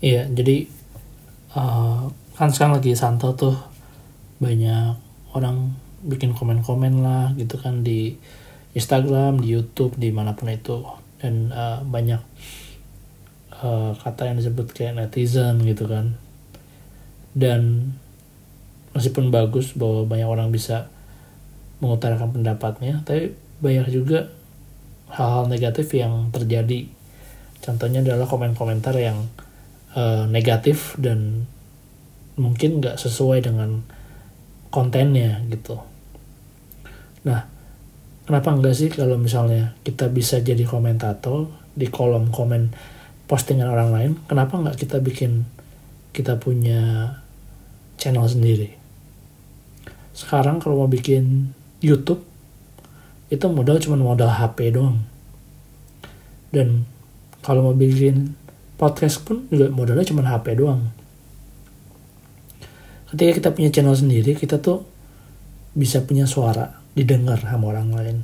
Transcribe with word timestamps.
Iya, 0.00 0.32
jadi 0.32 0.64
uh, 1.52 2.08
kan 2.32 2.48
sekarang 2.48 2.80
lagi 2.80 2.96
santo 2.96 3.36
tuh 3.36 3.52
banyak 4.40 4.96
orang 5.36 5.76
bikin 6.00 6.32
komen-komen 6.32 7.04
lah 7.04 7.36
gitu 7.36 7.60
kan 7.60 7.84
di 7.84 8.16
Instagram, 8.72 9.44
di 9.44 9.52
YouTube, 9.52 10.00
di 10.00 10.08
mana 10.08 10.32
pun 10.32 10.48
itu. 10.48 10.80
Dan 11.20 11.52
uh, 11.52 11.84
banyak 11.84 12.16
uh, 13.60 13.92
kata 14.00 14.32
yang 14.32 14.40
disebut 14.40 14.72
kayak 14.72 14.96
netizen 14.96 15.60
gitu 15.68 15.84
kan. 15.84 16.16
Dan 17.36 17.92
meskipun 18.96 19.28
bagus 19.28 19.76
bahwa 19.76 20.08
banyak 20.08 20.28
orang 20.32 20.48
bisa 20.48 20.88
mengutarakan 21.80 22.34
pendapatnya 22.36 23.00
tapi 23.06 23.32
banyak 23.62 23.88
juga 23.88 24.32
hal-hal 25.12 25.44
negatif 25.52 25.92
yang 25.92 26.32
terjadi. 26.32 26.88
Contohnya 27.60 28.00
adalah 28.00 28.24
komen-komentar 28.24 28.96
yang 28.96 29.28
uh, 29.94 30.26
negatif 30.30 30.94
dan 31.00 31.46
mungkin 32.40 32.80
nggak 32.80 32.96
sesuai 32.96 33.44
dengan 33.44 33.84
kontennya 34.70 35.42
gitu. 35.50 35.76
Nah, 37.26 37.44
kenapa 38.24 38.54
enggak 38.54 38.74
sih 38.78 38.88
kalau 38.88 39.20
misalnya 39.20 39.76
kita 39.84 40.08
bisa 40.08 40.40
jadi 40.40 40.62
komentator 40.64 41.50
di 41.74 41.90
kolom 41.90 42.32
komen 42.32 42.72
postingan 43.26 43.68
orang 43.68 43.90
lain, 43.92 44.12
kenapa 44.26 44.56
nggak 44.56 44.78
kita 44.78 44.98
bikin 45.02 45.44
kita 46.14 46.40
punya 46.40 47.12
channel 48.00 48.26
sendiri? 48.26 48.74
Sekarang 50.16 50.58
kalau 50.58 50.86
mau 50.86 50.90
bikin 50.90 51.54
YouTube, 51.84 52.24
itu 53.30 53.46
modal 53.46 53.78
cuma 53.78 54.00
modal 54.00 54.30
HP 54.30 54.74
doang. 54.74 55.06
Dan 56.50 56.82
kalau 57.40 57.70
mau 57.70 57.76
bikin 57.76 58.34
podcast 58.80 59.20
pun 59.20 59.44
juga 59.52 59.68
modalnya 59.68 60.08
cuma 60.08 60.24
HP 60.24 60.56
doang. 60.56 60.88
Ketika 63.12 63.36
kita 63.36 63.48
punya 63.52 63.68
channel 63.68 63.92
sendiri 63.92 64.32
kita 64.32 64.56
tuh 64.56 64.88
bisa 65.76 66.00
punya 66.08 66.24
suara 66.24 66.80
didengar 66.96 67.44
sama 67.44 67.76
orang 67.76 67.92
lain. 67.92 68.16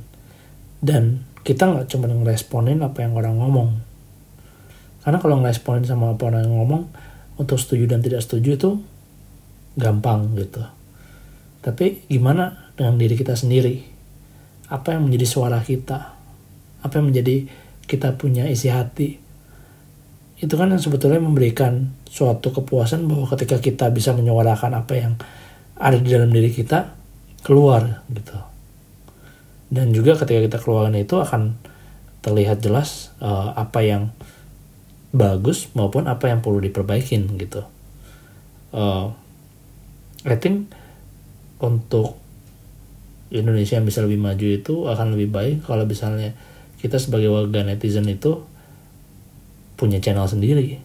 Dan 0.81 1.21
kita 1.45 1.69
nggak 1.69 1.87
cuma 1.93 2.09
ngeresponin 2.09 2.81
apa 2.81 3.05
yang 3.05 3.13
orang 3.13 3.37
ngomong. 3.37 3.69
Karena 5.05 5.17
kalau 5.21 5.39
ngeresponin 5.39 5.85
sama 5.85 6.17
apa 6.17 6.27
orang 6.27 6.49
yang 6.49 6.55
ngomong 6.57 6.83
untuk 7.37 7.61
setuju 7.61 7.87
dan 7.87 8.01
tidak 8.01 8.25
setuju 8.25 8.57
itu 8.57 8.69
gampang 9.77 10.33
gitu. 10.35 10.65
Tapi 11.61 12.09
gimana 12.09 12.73
dengan 12.73 12.97
diri 12.97 13.13
kita 13.13 13.37
sendiri? 13.37 13.85
Apa 14.67 14.97
yang 14.97 15.07
menjadi 15.07 15.27
suara 15.29 15.61
kita? 15.63 16.17
Apa 16.83 16.93
yang 16.99 17.13
menjadi 17.13 17.47
kita 17.87 18.19
punya 18.19 18.49
isi 18.51 18.67
hati 18.67 19.26
itu 20.37 20.53
kan 20.53 20.69
yang 20.69 20.81
sebetulnya 20.81 21.17
memberikan 21.17 21.89
suatu 22.05 22.53
kepuasan 22.53 23.09
bahwa 23.09 23.25
ketika 23.33 23.57
kita 23.57 23.89
bisa 23.89 24.13
menyuarakan 24.13 24.77
apa 24.77 24.93
yang 24.93 25.13
ada 25.77 25.97
di 25.97 26.09
dalam 26.13 26.29
diri 26.29 26.53
kita 26.53 26.93
keluar 27.41 28.05
gitu. 28.13 28.37
Dan 29.67 29.91
juga 29.91 30.15
ketika 30.15 30.39
kita 30.45 30.57
keluarkan 30.61 30.95
itu 30.95 31.17
akan 31.17 31.57
terlihat 32.21 32.61
jelas 32.61 33.13
uh, 33.17 33.53
apa 33.57 33.81
yang 33.81 34.13
bagus 35.15 35.71
maupun 35.73 36.05
apa 36.05 36.29
yang 36.29 36.45
perlu 36.45 36.61
diperbaikin 36.61 37.33
gitu. 37.41 37.65
Uh, 38.75 39.15
I 40.27 40.37
think 40.37 40.69
untuk 41.57 42.19
Indonesia 43.33 43.79
yang 43.79 43.87
bisa 43.87 44.05
lebih 44.05 44.21
maju 44.21 44.47
itu 44.47 44.75
akan 44.87 45.17
lebih 45.17 45.29
baik 45.33 45.57
kalau 45.65 45.83
misalnya 45.83 46.37
kita 46.77 47.01
sebagai 47.01 47.33
warga 47.33 47.65
netizen 47.65 48.05
itu 48.07 48.45
punya 49.77 50.01
channel 50.01 50.25
sendiri, 50.25 50.81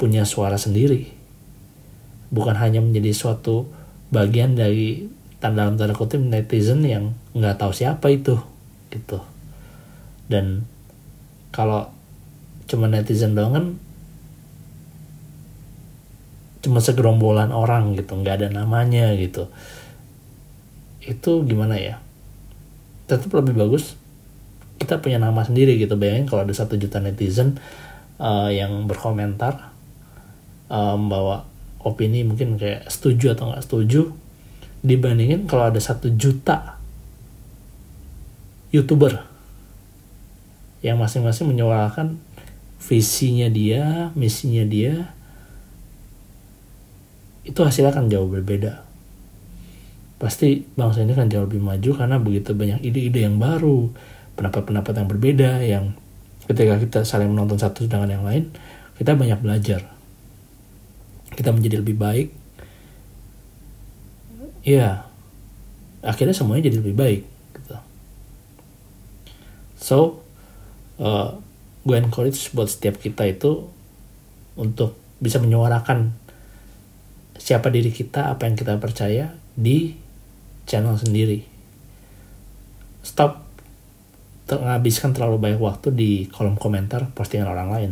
punya 0.00 0.24
suara 0.24 0.56
sendiri, 0.56 1.12
bukan 2.32 2.56
hanya 2.56 2.80
menjadi 2.80 3.12
suatu 3.12 3.68
bagian 4.08 4.56
dari 4.56 5.12
tanda 5.44 5.68
dalam 5.68 5.76
tanda 5.76 5.92
kutip 5.92 6.24
netizen 6.24 6.80
yang 6.88 7.12
nggak 7.36 7.60
tahu 7.60 7.76
siapa 7.76 8.08
itu, 8.08 8.40
gitu. 8.88 9.20
Dan 10.32 10.64
kalau 11.52 11.92
cuma 12.64 12.88
netizen 12.88 13.36
doang 13.36 13.52
kan 13.52 13.66
cuma 16.64 16.80
segerombolan 16.80 17.52
orang 17.52 17.92
gitu, 17.92 18.16
nggak 18.16 18.40
ada 18.40 18.48
namanya 18.48 19.12
gitu. 19.20 19.52
Itu 21.04 21.44
gimana 21.44 21.76
ya? 21.76 22.00
Tetap 23.04 23.28
lebih 23.36 23.52
bagus 23.52 23.99
kita 24.80 24.98
punya 24.98 25.20
nama 25.20 25.44
sendiri 25.44 25.76
gitu 25.76 25.94
bayangin 26.00 26.24
kalau 26.24 26.48
ada 26.48 26.56
satu 26.56 26.80
juta 26.80 26.98
netizen 27.04 27.60
uh, 28.16 28.48
yang 28.48 28.88
berkomentar 28.88 29.70
uh, 30.72 30.96
opini 31.84 32.24
mungkin 32.24 32.56
kayak 32.56 32.88
setuju 32.88 33.36
atau 33.36 33.52
nggak 33.52 33.64
setuju 33.64 34.10
dibandingin 34.80 35.44
kalau 35.44 35.68
ada 35.68 35.80
satu 35.80 36.08
juta 36.16 36.80
youtuber 38.72 39.28
yang 40.80 40.96
masing-masing 40.96 41.52
menyuarakan 41.52 42.16
visinya 42.80 43.52
dia, 43.52 44.08
misinya 44.16 44.64
dia, 44.64 45.12
itu 47.44 47.60
hasilnya 47.60 47.92
akan 47.92 48.08
jauh 48.08 48.28
berbeda. 48.32 48.80
Pasti 50.16 50.64
bangsa 50.76 51.04
ini 51.04 51.12
kan 51.12 51.28
jauh 51.28 51.44
lebih 51.44 51.60
maju 51.60 51.90
karena 51.96 52.16
begitu 52.16 52.56
banyak 52.56 52.80
ide-ide 52.80 53.28
yang 53.28 53.36
baru, 53.36 53.92
pendapat-pendapat 54.40 54.92
yang 54.96 55.08
berbeda 55.08 55.50
yang 55.60 55.84
ketika 56.48 56.80
kita 56.80 57.00
saling 57.04 57.28
menonton 57.28 57.60
satu 57.60 57.84
dengan 57.84 58.08
yang 58.08 58.24
lain 58.24 58.48
kita 58.96 59.12
banyak 59.12 59.36
belajar. 59.44 59.84
Kita 61.36 61.52
menjadi 61.52 61.84
lebih 61.84 62.00
baik. 62.00 62.28
Ya 64.64 65.10
akhirnya 66.00 66.32
semuanya 66.32 66.72
jadi 66.72 66.80
lebih 66.80 66.96
baik 66.96 67.22
gitu. 67.60 67.76
so 69.76 69.96
uh, 70.96 71.36
gue 71.84 71.96
encourage 71.96 72.52
buat 72.56 72.68
setiap 72.68 73.00
kita 73.00 73.28
itu 73.28 73.68
untuk 74.56 74.96
bisa 75.20 75.40
menyuarakan 75.40 76.16
siapa 77.36 77.72
diri 77.72 77.92
kita 77.92 78.32
apa 78.32 78.48
yang 78.48 78.56
kita 78.56 78.76
percaya 78.80 79.32
di 79.56 79.96
channel 80.68 80.96
sendiri. 80.96 81.44
Stop 83.00 83.49
menghabiskan 84.58 85.14
terlalu 85.14 85.38
banyak 85.38 85.62
waktu 85.62 85.94
di 85.94 86.10
kolom 86.26 86.58
komentar 86.58 87.06
postingan 87.14 87.46
orang 87.46 87.68
lain. 87.70 87.90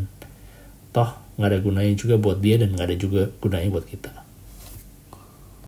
Toh 0.91 1.15
nggak 1.39 1.49
ada 1.55 1.59
gunanya 1.63 1.95
juga 1.95 2.19
buat 2.19 2.43
dia 2.43 2.59
dan 2.59 2.75
nggak 2.75 2.87
ada 2.91 2.97
juga 2.99 3.23
gunanya 3.39 3.71
buat 3.71 3.87
kita. 3.87 4.28